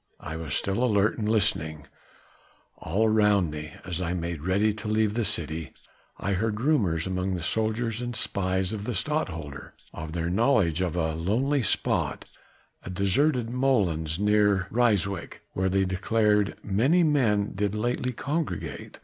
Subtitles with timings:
[0.19, 1.85] I was still alert and listening:
[2.79, 5.73] all around me as I made ready to leave the city
[6.17, 10.95] I heard rumours among the soldiers and spies of the Stadtholder, of their knowledge of
[10.95, 12.25] a lonely spot
[12.81, 18.99] a deserted molens near Ryswyk where they declared many men did lately congregate.